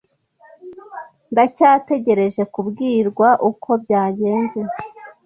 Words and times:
Ndacyategereje 1.31 2.41
kubwirwa 2.53 3.29
uko 3.49 3.69
byagenze. 3.83 4.59